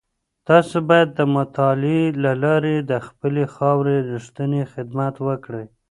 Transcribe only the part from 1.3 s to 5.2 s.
مطالعې له لاري د خپلي خاوري رښتينی خدمت